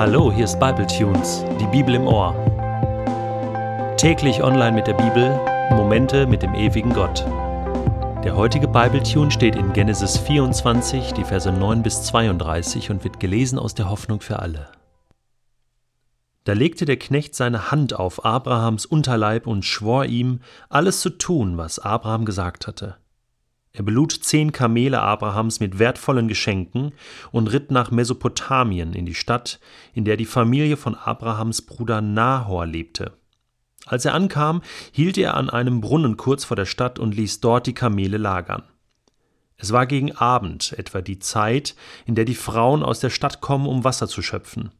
[0.00, 2.34] Hallo, hier ist Bible Tunes, die Bibel im Ohr.
[3.98, 5.38] Täglich online mit der Bibel,
[5.72, 7.26] Momente mit dem ewigen Gott.
[8.24, 13.20] Der heutige Bible Tune steht in Genesis 24, die Verse 9 bis 32 und wird
[13.20, 14.68] gelesen aus der Hoffnung für alle.
[16.44, 20.40] Da legte der Knecht seine Hand auf Abrahams Unterleib und schwor ihm,
[20.70, 22.96] alles zu tun, was Abraham gesagt hatte.
[23.72, 26.92] Er belud zehn Kamele Abrahams mit wertvollen Geschenken
[27.30, 29.60] und ritt nach Mesopotamien in die Stadt,
[29.94, 33.16] in der die Familie von Abrahams Bruder Nahor lebte.
[33.86, 37.66] Als er ankam, hielt er an einem Brunnen kurz vor der Stadt und ließ dort
[37.66, 38.64] die Kamele lagern.
[39.56, 43.66] Es war gegen Abend, etwa die Zeit, in der die Frauen aus der Stadt kommen,
[43.66, 44.70] um Wasser zu schöpfen.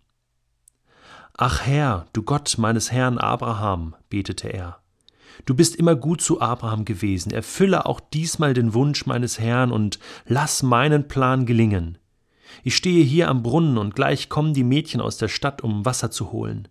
[1.36, 4.80] Ach Herr, du Gott meines Herrn Abraham, betete er,
[5.46, 7.32] Du bist immer gut zu Abraham gewesen.
[7.32, 11.98] Erfülle auch diesmal den Wunsch meines Herrn und lass meinen Plan gelingen.
[12.62, 16.10] Ich stehe hier am Brunnen und gleich kommen die Mädchen aus der Stadt, um Wasser
[16.10, 16.68] zu holen.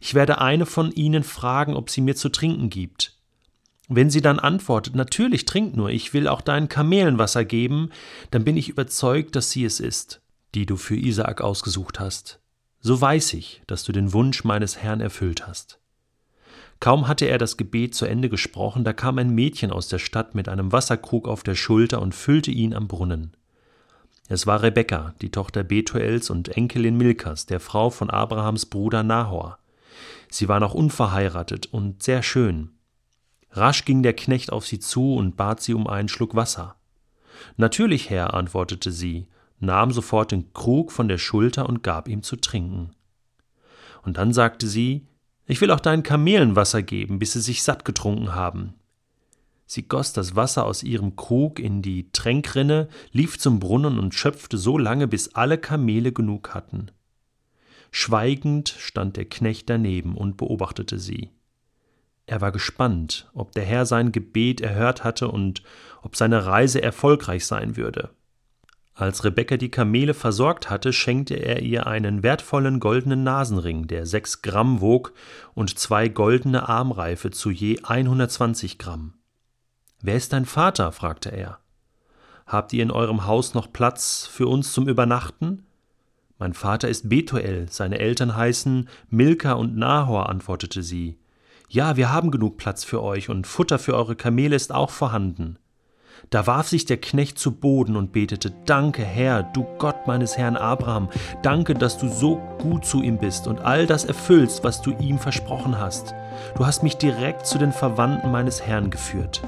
[0.00, 3.16] Ich werde eine von ihnen fragen, ob sie mir zu trinken gibt.
[3.88, 7.90] Wenn sie dann antwortet, natürlich trink nur, ich will auch deinen Kamelen Wasser geben,
[8.30, 10.20] dann bin ich überzeugt, dass sie es ist,
[10.54, 12.40] die du für Isaak ausgesucht hast.
[12.80, 15.78] So weiß ich, dass du den Wunsch meines Herrn erfüllt hast.
[16.80, 20.34] Kaum hatte er das Gebet zu Ende gesprochen, da kam ein Mädchen aus der Stadt
[20.34, 23.36] mit einem Wasserkrug auf der Schulter und füllte ihn am Brunnen.
[24.28, 29.58] Es war Rebekka, die Tochter Betuels und Enkelin Milkas, der Frau von Abrahams Bruder Nahor.
[30.28, 32.70] Sie war noch unverheiratet und sehr schön.
[33.52, 36.76] Rasch ging der Knecht auf sie zu und bat sie um einen Schluck Wasser.
[37.56, 39.28] Natürlich, Herr, antwortete sie,
[39.60, 42.90] nahm sofort den Krug von der Schulter und gab ihm zu trinken.
[44.02, 45.06] Und dann sagte sie,
[45.46, 48.74] ich will auch deinen Kamelen Wasser geben, bis sie sich satt getrunken haben.
[49.66, 54.58] Sie goss das Wasser aus ihrem Krug in die Tränkrinne, lief zum Brunnen und schöpfte
[54.58, 56.90] so lange, bis alle Kamele genug hatten.
[57.90, 61.30] Schweigend stand der Knecht daneben und beobachtete sie.
[62.26, 65.62] Er war gespannt, ob der Herr sein Gebet erhört hatte und
[66.02, 68.10] ob seine Reise erfolgreich sein würde.
[68.98, 74.40] Als Rebekka die Kamele versorgt hatte, schenkte er ihr einen wertvollen goldenen Nasenring, der sechs
[74.40, 75.12] Gramm wog,
[75.52, 79.12] und zwei goldene Armreife zu je 120 Gramm.
[80.00, 80.92] Wer ist dein Vater?
[80.92, 81.58] fragte er.
[82.46, 85.66] Habt ihr in eurem Haus noch Platz für uns zum Übernachten?
[86.38, 91.18] Mein Vater ist Betuel, seine Eltern heißen Milka und Nahor, antwortete sie.
[91.68, 95.58] Ja, wir haben genug Platz für euch und Futter für eure Kamele ist auch vorhanden.
[96.30, 100.56] Da warf sich der Knecht zu Boden und betete, Danke, Herr, du Gott meines Herrn
[100.56, 101.08] Abraham,
[101.42, 105.18] danke, dass du so gut zu ihm bist und all das erfüllst, was du ihm
[105.18, 106.14] versprochen hast.
[106.56, 109.42] Du hast mich direkt zu den Verwandten meines Herrn geführt.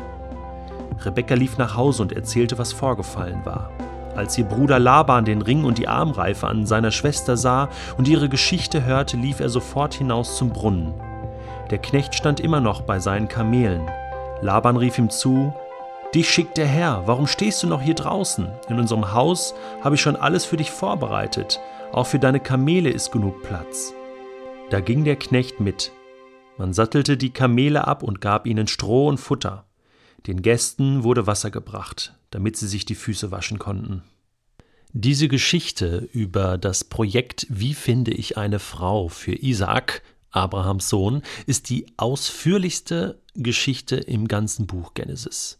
[1.04, 3.70] Rebekka lief nach Hause und erzählte, was vorgefallen war.
[4.16, 8.28] Als ihr Bruder Laban den Ring und die Armreife an seiner Schwester sah und ihre
[8.28, 10.92] Geschichte hörte, lief er sofort hinaus zum Brunnen.
[11.70, 13.88] Der Knecht stand immer noch bei seinen Kamelen.
[14.40, 15.52] Laban rief ihm zu,
[16.14, 18.48] Dich schickt der Herr, warum stehst du noch hier draußen?
[18.70, 19.52] In unserem Haus
[19.82, 21.60] habe ich schon alles für dich vorbereitet,
[21.92, 23.92] auch für deine Kamele ist genug Platz.
[24.70, 25.92] Da ging der Knecht mit.
[26.56, 29.66] Man sattelte die Kamele ab und gab ihnen Stroh und Futter.
[30.26, 34.02] Den Gästen wurde Wasser gebracht, damit sie sich die Füße waschen konnten.
[34.94, 41.68] Diese Geschichte über das Projekt Wie finde ich eine Frau für Isaak, Abrahams Sohn, ist
[41.68, 45.57] die ausführlichste Geschichte im ganzen Buch Genesis.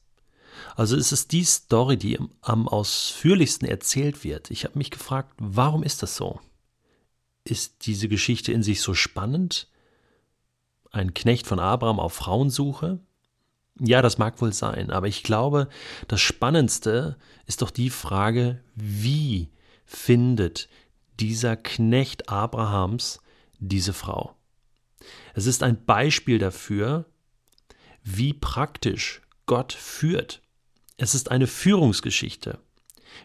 [0.77, 4.51] Also es ist die Story, die am ausführlichsten erzählt wird.
[4.51, 6.41] Ich habe mich gefragt, warum ist das so?
[7.45, 9.69] Ist diese Geschichte in sich so spannend?
[10.91, 13.01] Ein Knecht von Abraham auf Frauensuche?
[13.81, 15.69] Ja, das mag wohl sein, aber ich glaube,
[16.09, 17.17] das Spannendste
[17.47, 19.51] ist doch die Frage, wie
[19.85, 20.69] findet
[21.21, 23.21] dieser Knecht Abrahams
[23.61, 24.35] diese Frau?
[25.35, 27.05] Es ist ein Beispiel dafür,
[28.03, 30.43] wie praktisch Gott führt.
[31.01, 32.59] Es ist eine Führungsgeschichte,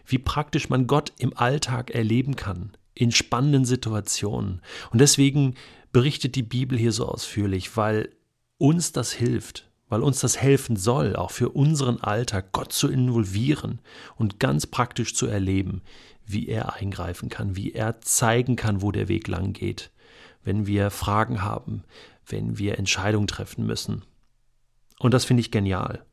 [0.06, 4.62] wie praktisch man Gott im Alltag erleben kann, in spannenden Situationen.
[4.92, 5.56] Und deswegen
[5.92, 8.10] berichtet die Bibel hier so ausführlich, weil
[8.58, 13.80] uns das hilft, weil uns das helfen soll, auch für unseren Alltag Gott zu involvieren
[14.14, 15.82] und ganz praktisch zu erleben,
[16.24, 19.90] wie er eingreifen kann, wie er zeigen kann, wo der Weg lang geht,
[20.44, 21.82] wenn wir Fragen haben,
[22.24, 24.02] wenn wir Entscheidungen treffen müssen.
[25.00, 26.04] Und das finde ich genial.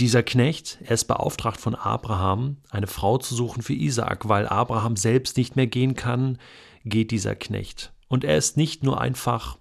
[0.00, 4.96] Dieser Knecht, er ist beauftragt von Abraham, eine Frau zu suchen für Isaak, weil Abraham
[4.96, 6.38] selbst nicht mehr gehen kann,
[6.84, 7.92] geht dieser Knecht.
[8.08, 9.56] Und er ist nicht nur einfach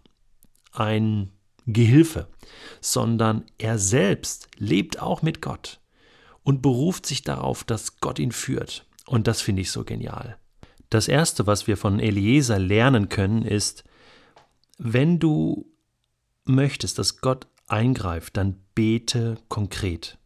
[0.72, 1.32] ein
[1.68, 2.28] Gehilfe,
[2.82, 5.80] sondern er selbst lebt auch mit Gott
[6.44, 8.86] und beruft sich darauf, dass Gott ihn führt.
[9.06, 10.38] Und das finde ich so genial.
[10.90, 13.84] Das Erste, was wir von Eliezer lernen können, ist,
[14.78, 15.72] wenn du
[16.46, 20.18] möchtest, dass Gott eingreift, dann bete konkret.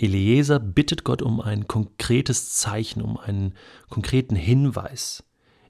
[0.00, 3.54] Eliezer bittet Gott um ein konkretes Zeichen, um einen
[3.88, 5.24] konkreten Hinweis.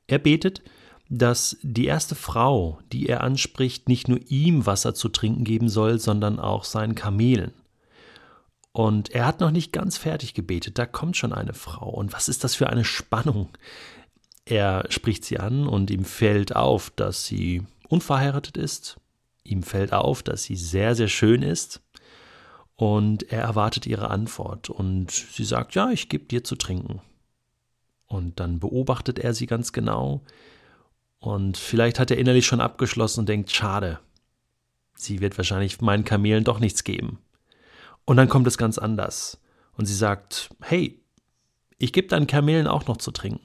[0.06, 0.62] Er betet,
[1.08, 5.98] dass die erste Frau, die er anspricht, nicht nur ihm Wasser zu trinken geben soll,
[5.98, 7.52] sondern auch seinen Kamelen.
[8.72, 11.90] Und er hat noch nicht ganz fertig gebetet, da kommt schon eine Frau.
[11.90, 13.48] Und was ist das für eine Spannung?
[14.44, 19.00] Er spricht sie an und ihm fällt auf, dass sie unverheiratet ist.
[19.42, 21.82] Ihm fällt auf, dass sie sehr, sehr schön ist.
[22.80, 24.70] Und er erwartet ihre Antwort.
[24.70, 27.02] Und sie sagt, ja, ich gebe dir zu trinken.
[28.06, 30.22] Und dann beobachtet er sie ganz genau.
[31.18, 34.00] Und vielleicht hat er innerlich schon abgeschlossen und denkt, schade,
[34.94, 37.18] sie wird wahrscheinlich meinen Kamelen doch nichts geben.
[38.06, 39.42] Und dann kommt es ganz anders.
[39.76, 41.02] Und sie sagt, hey,
[41.76, 43.44] ich gebe deinen Kamelen auch noch zu trinken.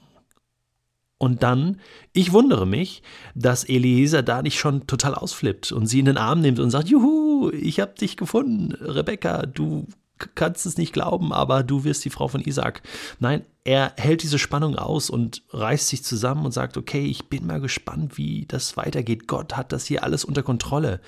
[1.18, 1.78] Und dann,
[2.14, 3.02] ich wundere mich,
[3.34, 6.88] dass Eliezer da nicht schon total ausflippt und sie in den Arm nimmt und sagt,
[6.88, 9.86] Juhu, ich hab dich gefunden, Rebecca, du
[10.34, 12.82] kannst es nicht glauben, aber du wirst die Frau von Isaac.
[13.20, 17.46] Nein, er hält diese Spannung aus und reißt sich zusammen und sagt, okay, ich bin
[17.46, 19.26] mal gespannt, wie das weitergeht.
[19.26, 21.00] Gott hat das hier alles unter Kontrolle.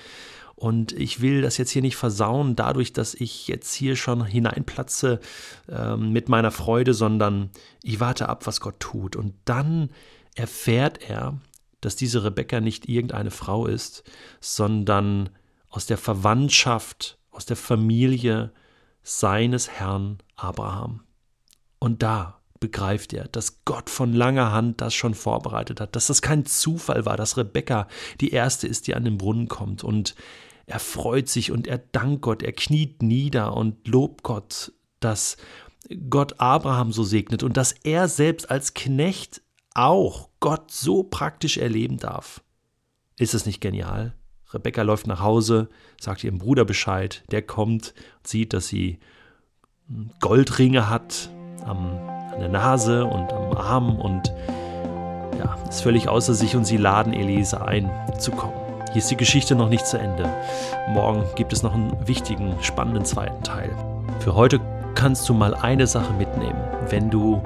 [0.55, 5.21] Und ich will das jetzt hier nicht versauen, dadurch, dass ich jetzt hier schon hineinplatze
[5.69, 7.49] äh, mit meiner Freude, sondern
[7.81, 9.15] ich warte ab, was Gott tut.
[9.15, 9.89] Und dann
[10.35, 11.39] erfährt er,
[11.79, 14.03] dass diese Rebecca nicht irgendeine Frau ist,
[14.41, 15.29] sondern
[15.69, 18.51] aus der Verwandtschaft, aus der Familie
[19.03, 21.01] seines Herrn Abraham.
[21.79, 26.21] Und da begreift er, dass Gott von langer Hand das schon vorbereitet hat, dass das
[26.21, 27.87] kein Zufall war, dass Rebecca
[28.19, 29.83] die erste ist, die an den Brunnen kommt.
[29.83, 30.15] Und
[30.65, 35.37] er freut sich und er dankt Gott, er kniet nieder und lobt Gott, dass
[36.09, 39.41] Gott Abraham so segnet und dass er selbst als Knecht
[39.73, 42.43] auch Gott so praktisch erleben darf.
[43.17, 44.18] Ist es nicht genial?
[44.53, 45.69] Rebecca läuft nach Hause,
[45.99, 47.93] sagt ihrem Bruder Bescheid, der kommt,
[48.23, 48.99] sieht, dass sie
[50.19, 51.29] Goldringe hat
[51.65, 51.97] am,
[52.33, 54.33] an der Nase und am Arm und
[55.37, 58.53] ja, ist völlig außer sich und sie laden Elise ein, zu kommen.
[58.91, 60.27] Hier ist die Geschichte noch nicht zu Ende.
[60.89, 63.69] Morgen gibt es noch einen wichtigen, spannenden zweiten Teil.
[64.19, 64.59] Für heute
[64.95, 66.59] kannst du mal eine Sache mitnehmen.
[66.89, 67.43] Wenn du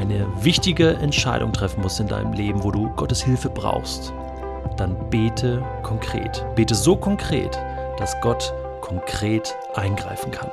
[0.00, 4.12] eine wichtige Entscheidung treffen musst in deinem Leben, wo du Gottes Hilfe brauchst,
[4.72, 6.44] dann bete konkret.
[6.54, 7.58] Bete so konkret,
[7.98, 10.50] dass Gott konkret eingreifen kann.